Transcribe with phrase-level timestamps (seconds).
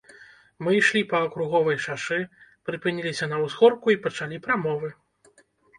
[0.67, 2.19] Мы ішлі па акруговай шашы,
[2.71, 4.89] прыпыніліся на ўзгорку і пачалі прамовы.